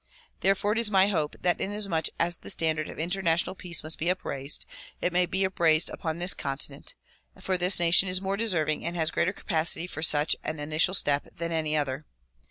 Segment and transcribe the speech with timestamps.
[0.39, 3.99] There fore it is my hope that inasmuch as the standard of international peace must
[3.99, 4.65] be upraised
[4.99, 6.95] it may be upraised upon this continent,
[7.39, 11.27] for this nation is more deserving and has greater capacity for such an initial step
[11.35, 12.07] than any other.